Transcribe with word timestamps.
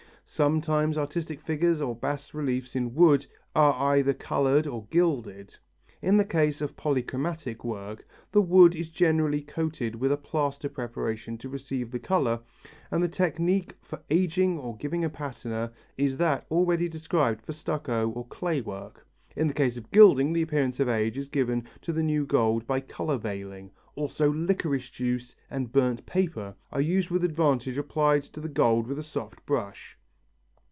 Sometimes 0.33 0.97
artistic 0.97 1.41
figures 1.41 1.81
or 1.81 1.93
bas 1.93 2.33
reliefs 2.33 2.73
in 2.73 2.95
wood 2.95 3.27
are 3.53 3.97
either 3.97 4.13
coloured 4.13 4.65
or 4.65 4.85
gilded. 4.89 5.57
In 6.01 6.15
the 6.15 6.23
case 6.23 6.61
of 6.61 6.77
polychromatic 6.77 7.65
work, 7.65 8.07
the 8.31 8.41
wood 8.41 8.73
is 8.73 8.87
generally 8.89 9.41
coated 9.41 9.93
with 9.95 10.09
a 10.09 10.15
plaster 10.15 10.69
preparation 10.69 11.37
to 11.39 11.49
receive 11.49 11.91
the 11.91 11.99
colour, 11.99 12.39
and 12.91 13.03
the 13.03 13.09
technique 13.09 13.75
for 13.81 13.99
ageing 14.09 14.57
or 14.57 14.77
giving 14.77 15.03
a 15.03 15.09
patina 15.09 15.69
is 15.97 16.15
that 16.15 16.45
already 16.49 16.87
described 16.87 17.41
for 17.45 17.51
stucco 17.51 18.07
or 18.11 18.25
clay 18.27 18.61
work; 18.61 19.05
in 19.35 19.47
the 19.49 19.53
case 19.53 19.75
of 19.75 19.91
gilding, 19.91 20.31
the 20.31 20.41
appearance 20.43 20.79
of 20.79 20.87
age 20.87 21.17
is 21.17 21.27
given 21.27 21.67
to 21.81 21.91
the 21.91 22.01
new 22.01 22.25
gold 22.25 22.65
by 22.65 22.79
colour 22.79 23.17
veiling, 23.17 23.69
also 23.95 24.31
liquorice 24.31 24.89
juice 24.91 25.35
and 25.49 25.73
burnt 25.73 26.05
paper 26.05 26.55
are 26.71 26.79
used 26.79 27.09
with 27.09 27.25
advantage 27.25 27.77
applied 27.77 28.23
to 28.23 28.39
the 28.39 28.47
gold 28.47 28.87
with 28.87 28.97
a 28.97 29.03
soft 29.03 29.45
brush. 29.45 29.97